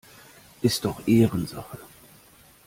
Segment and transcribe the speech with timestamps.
[0.63, 1.77] Ist doch Ehrensache!